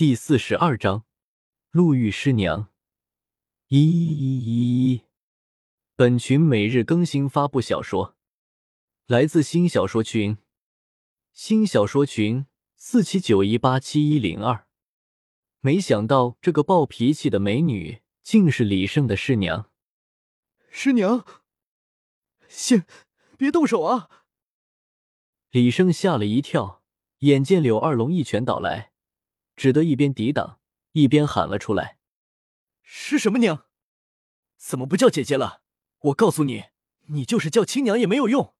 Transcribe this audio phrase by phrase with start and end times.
[0.00, 1.04] 第四十二章，
[1.72, 2.70] 路遇师娘。
[3.68, 5.02] 一一一一，
[5.94, 8.16] 本群每日更新发布小说，
[9.04, 10.38] 来自新小说群，
[11.34, 14.66] 新小说群四七九一八七一零二。
[15.60, 19.70] 没想到这个暴脾气的美女竟是李胜的师娘。
[20.70, 21.26] 师娘，
[22.48, 22.86] 先
[23.36, 24.08] 别动手啊！
[25.50, 26.82] 李胜吓了一跳，
[27.18, 28.89] 眼见柳二龙一拳倒来。
[29.60, 30.58] 只得一边抵挡，
[30.92, 31.98] 一边喊了出来
[32.80, 33.66] ：“是什么娘？
[34.56, 35.60] 怎么不叫姐姐了？
[35.98, 36.64] 我告诉你，
[37.08, 38.54] 你就是叫亲娘也没有用。”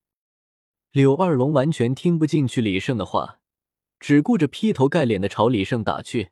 [0.93, 3.39] 柳二龙完全听不进去李胜的话，
[3.99, 6.29] 只顾着劈头盖脸的朝李胜打去。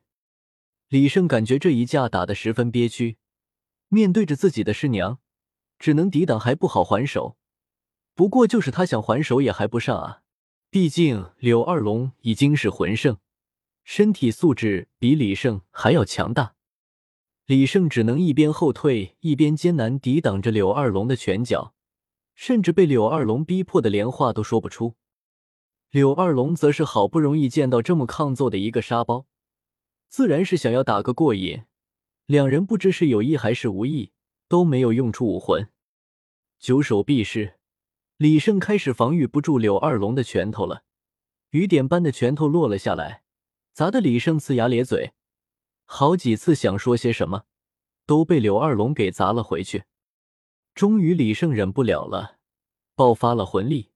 [0.86, 3.18] 李胜感觉这一架打得十分憋屈，
[3.88, 5.18] 面对着自己的师娘，
[5.80, 7.36] 只能抵挡，还不好还手。
[8.14, 10.22] 不过就是他想还手也还不上啊，
[10.70, 13.18] 毕竟柳二龙已经是魂圣。
[13.92, 16.54] 身体素质比李胜还要强大，
[17.46, 21.74] 李胜只能一边后退，一边艰难抵挡着柳二龙的拳脚，
[22.36, 24.94] 甚至被柳二龙逼迫的连话都说不出。
[25.90, 29.26] 柳二龙则是好不容易见到这么抗揍的一个沙包，
[30.08, 31.62] 自然是想要打个过瘾。
[32.26, 34.12] 两人不知是有意还是无意，
[34.46, 35.68] 都没有用出武魂，
[36.60, 37.54] 九手臂式，
[38.18, 40.84] 李胜开始防御不住柳二龙的拳头了，
[41.50, 43.24] 雨点般的拳头落了下来。
[43.72, 45.12] 砸得李胜呲牙咧嘴，
[45.84, 47.44] 好几次想说些什么，
[48.06, 49.84] 都被柳二龙给砸了回去。
[50.74, 52.38] 终于，李胜忍不了了，
[52.94, 53.90] 爆发了魂力，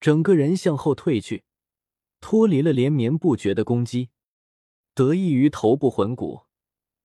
[0.00, 1.44] 整个人向后退去，
[2.20, 4.10] 脱离了连绵不绝的攻击。
[4.94, 6.42] 得益于头部魂骨，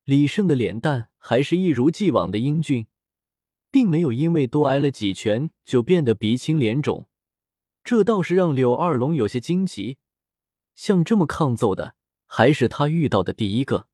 [0.06, 2.88] 李胜的脸蛋还是一如既往的英俊，
[3.70, 7.08] 并没有因为多挨了几拳就变得鼻青脸肿，
[7.84, 9.98] 这倒是让柳二龙有些惊奇。
[10.76, 13.88] 像这么抗揍的，还是他遇到的第一个。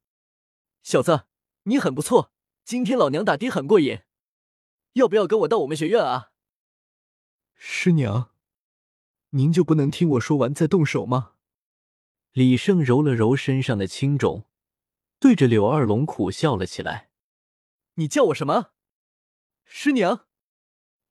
[0.83, 1.25] 小子，
[1.63, 2.31] 你很不错，
[2.63, 4.01] 今天老娘打的很过瘾，
[4.93, 6.31] 要不要跟我到我们学院啊？
[7.55, 8.31] 师娘，
[9.31, 11.33] 您就不能听我说完再动手吗？
[12.31, 14.45] 李胜揉了揉身上的青肿，
[15.19, 17.09] 对着柳二龙苦笑了起来
[17.95, 18.71] ：“你叫我什么？
[19.65, 20.27] 师娘？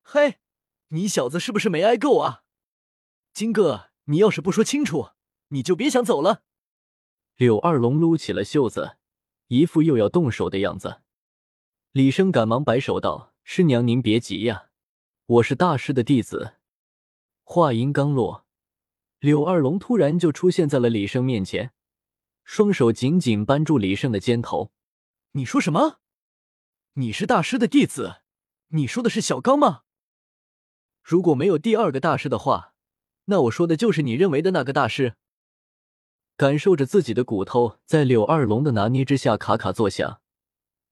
[0.03, 0.39] 嘿，
[0.89, 2.45] 你小子是不是没挨够啊？
[3.33, 5.11] 金哥，你要是不说清楚……”
[5.49, 6.43] 你就别想走了。
[7.37, 8.97] 柳二龙撸起了袖子，
[9.49, 11.03] 一副又要动手的样子。
[11.93, 14.71] 李生赶忙摆手道：“师娘，您别急呀，
[15.27, 16.55] 我是大师的弟子。”
[17.45, 18.47] 话音刚落，
[19.21, 21.73] 柳二龙突然就出现在了李生面前，
[22.43, 24.73] 双手紧紧扳住李胜的肩头。
[25.33, 26.01] “你说什么？
[26.95, 28.23] 你是大师的弟子？
[28.69, 29.83] 你说的是小刚吗？
[31.03, 32.75] 如果没有第二个大师的话，
[33.27, 35.17] 那我说的就是你认为的那个大师。”
[36.37, 40.21] 感受着自己的骨头在柳二龙的拿捏之下咔咔作响，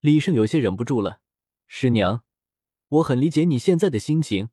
[0.01, 1.21] 李胜有些忍不住了。
[1.67, 2.25] 师娘，
[2.89, 4.49] 我很理解你现在的心情，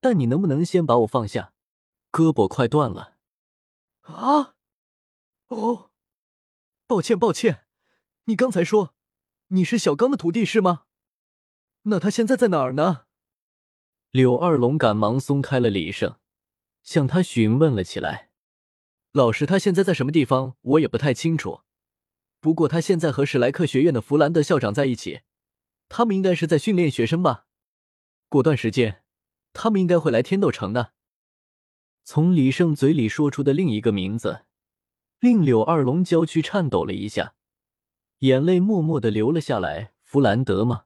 [0.00, 1.52] 但你能不能先把我放下？
[2.10, 3.18] 胳膊快断了。
[4.00, 4.54] 啊！
[5.48, 5.90] 哦，
[6.86, 7.66] 抱歉抱歉，
[8.24, 8.94] 你刚才说
[9.48, 10.84] 你是小刚的徒弟是吗？
[11.82, 13.04] 那他现在在哪儿呢？
[14.10, 16.16] 柳二龙赶忙松开了李胜，
[16.82, 18.29] 向他询问了起来。
[19.12, 20.56] 老师，他现在在什么地方？
[20.60, 21.62] 我也不太清楚。
[22.38, 25.22] 不过他现在和史莱克学院的弗兰德校长在一起，
[25.88, 27.46] 他们应该是在训练学生吧。
[28.28, 29.02] 过段时间，
[29.52, 30.92] 他们应该会来天斗城的。
[32.04, 34.44] 从李胜嘴里说出的另一个名字，
[35.18, 37.34] 令柳二龙娇躯颤抖了一下，
[38.20, 39.92] 眼泪默默的流了下来。
[40.04, 40.84] 弗兰德吗？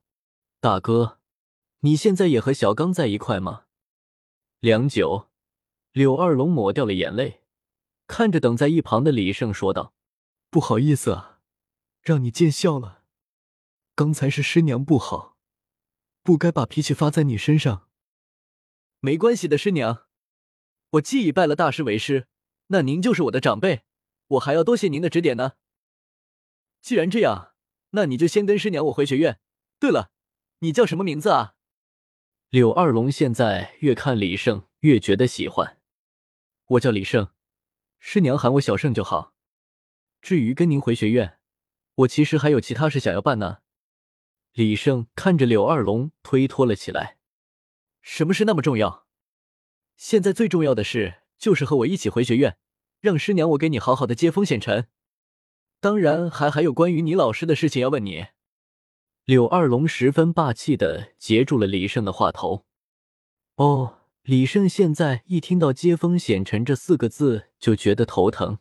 [0.61, 1.19] 大哥，
[1.81, 3.65] 你现在也和小刚在一块吗？
[4.61, 5.29] 良久，
[5.93, 7.43] 柳二龙抹掉了眼泪。
[8.06, 9.94] 看着等在一旁的李胜说道
[10.50, 11.41] ：“不好意思啊，
[12.03, 13.03] 让你见笑了。
[13.94, 15.37] 刚才是师娘不好，
[16.22, 17.88] 不该把脾气发在你身上。
[19.00, 20.06] 没关系的，师娘，
[20.91, 22.28] 我既已拜了大师为师，
[22.69, 23.84] 那您就是我的长辈，
[24.28, 25.53] 我还要多谢您的指点呢。
[26.81, 27.55] 既然这样，
[27.90, 29.40] 那你就先跟师娘我回学院。
[29.79, 30.11] 对了，
[30.61, 31.55] 你叫什么名字啊？”
[32.50, 35.81] 柳二龙现在越看李胜越觉得喜欢，
[36.67, 37.33] 我叫李胜。
[38.06, 39.33] 师娘喊我小胜就好。
[40.21, 41.39] 至于跟您回学院，
[41.95, 43.61] 我其实还有其他事想要办呢。
[44.53, 47.17] 李胜看着柳二龙，推脱了起来。
[48.03, 49.06] 什么事那么重要？
[49.97, 52.59] 现在最重要的事就是和我一起回学院，
[53.01, 54.89] 让师娘我给你好好的接风洗尘。
[55.81, 58.27] 当然，还还有关于你老师的事情要问你。
[59.25, 62.67] 柳二龙十分霸气的截住了李胜的话头。
[63.56, 64.01] 哦。
[64.25, 68.59] 李胜现在一听到“接风洗尘”这四个字，就觉得头疼。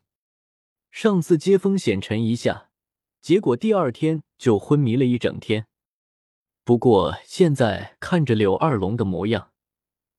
[0.92, 2.69] 上次接风洗尘一下，
[3.21, 5.68] 结果第二天就昏迷了一整天。
[6.65, 9.51] 不过现在看着柳二龙的模样，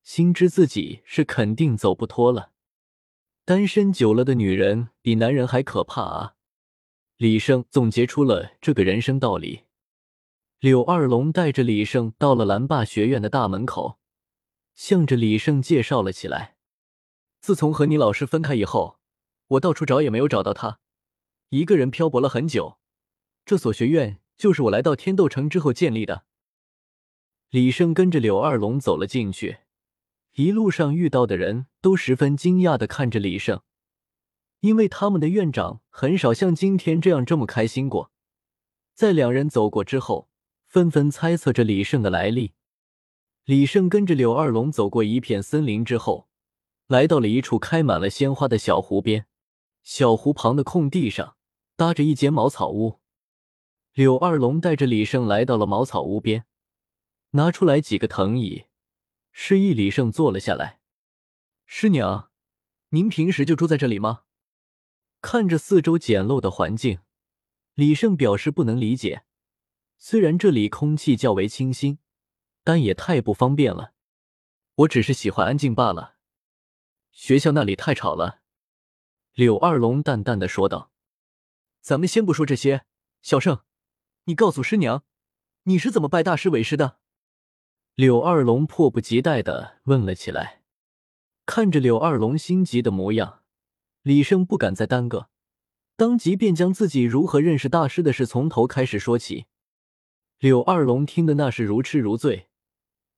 [0.02, 2.52] 心知自己是肯定走不脱了。
[3.44, 6.37] 单身久了的女人比男人还可怕啊！
[7.19, 9.64] 李胜总结出了这个人生道理。
[10.58, 13.99] 柳二龙带着李胜到了蓝霸学院的大门口，
[14.75, 16.56] 向着李胜介绍了起来。
[17.41, 18.99] 自从和你老师分开以后，
[19.49, 20.81] 我到处找也没有找到他，
[21.50, 22.79] 一个人漂泊了很久。
[23.44, 26.25] 这所学院就是我来到天斗城之后建立的。
[27.50, 29.59] 李胜跟着柳二龙走了进去。
[30.32, 33.61] 一路上遇到的人都十分惊讶的看着李胜，
[34.61, 38.11] 因为他们的院长很少像今天这样这么开心过。
[38.94, 40.29] 在两人走过之后，
[40.67, 42.55] 纷纷猜测着李胜的来历。
[43.44, 46.29] 李胜跟着柳二龙走过一片森林之后，
[46.87, 49.26] 来到了一处开满了鲜花的小湖边。
[49.82, 51.37] 小湖旁的空地上
[51.76, 53.00] 搭着一间茅草屋。
[53.93, 56.46] 柳二龙带着李胜来到了茅草屋边，
[57.32, 58.64] 拿出来几个藤椅。
[59.31, 60.81] 示意李胜坐了下来。
[61.67, 62.31] 师娘，
[62.90, 64.23] 您平时就住在这里吗？
[65.20, 67.00] 看着四周简陋的环境，
[67.75, 69.25] 李胜表示不能理解。
[69.99, 71.99] 虽然这里空气较为清新，
[72.64, 73.93] 但也太不方便了。
[74.76, 76.16] 我只是喜欢安静罢了。
[77.12, 78.40] 学校那里太吵了。
[79.34, 80.90] 柳二龙淡淡的说道
[81.81, 82.84] ：“咱们先不说这些，
[83.22, 83.61] 小胜，
[84.25, 85.05] 你告诉师娘，
[85.64, 86.99] 你是怎么拜大师为师的？”
[87.94, 90.62] 柳二龙迫不及待的问了起来，
[91.46, 93.43] 看着柳二龙心急的模样，
[94.02, 95.28] 李胜不敢再耽搁，
[95.94, 99.46] 当即便将自己如何认识大师的事从头开始说起。
[100.38, 102.49] 柳二龙听的那是如痴如醉，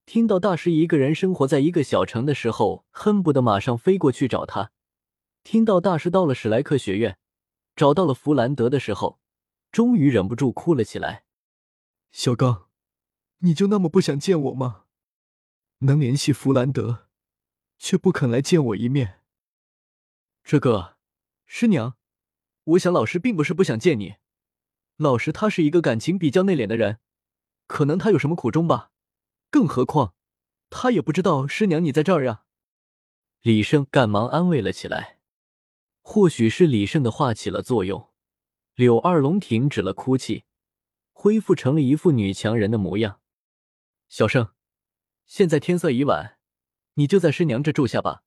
[0.06, 4.70] 听到大师一个人生活在一个小城的时候，恨不得马上飞过去找他；
[5.42, 7.18] 听到大师到了史莱克学院，
[7.74, 9.18] 找到了弗兰德的时候，
[9.72, 11.24] 终于忍不住哭了起来。
[12.12, 12.66] 小刚。
[13.40, 14.84] 你就那么不想见我吗？
[15.80, 17.08] 能联系弗兰德，
[17.76, 19.20] 却不肯来见我一面。
[20.42, 20.96] 这个，
[21.44, 21.98] 师娘，
[22.64, 24.14] 我想老师并不是不想见你。
[24.96, 27.00] 老师他是一个感情比较内敛的人，
[27.66, 28.90] 可能他有什么苦衷吧。
[29.56, 30.14] 更何况，
[30.68, 32.44] 他也不知道师娘你在这儿呀。
[33.40, 35.18] 李胜赶忙安慰了起来。
[36.02, 38.10] 或许是李胜的话起了作用，
[38.74, 40.44] 柳二龙停止了哭泣，
[41.14, 43.22] 恢复成了一副女强人的模样。
[44.10, 44.52] 小胜，
[45.24, 46.36] 现在天色已晚，
[46.96, 48.24] 你就在师娘这住下吧。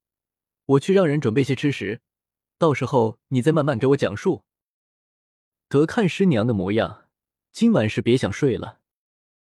[0.65, 2.01] 我去让人准备些吃食，
[2.57, 4.45] 到时候你再慢慢给我讲述。
[5.67, 7.07] 得看师娘的模样，
[7.51, 8.78] 今晚是别想睡了。